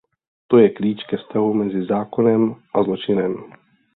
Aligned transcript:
To 0.47 0.57
je 0.57 0.69
klíč 0.69 0.99
ve 1.11 1.17
vztahu 1.17 1.53
mezi 1.53 1.85
zákonem 1.85 2.55
a 2.73 2.83
zločinem. 2.83 3.45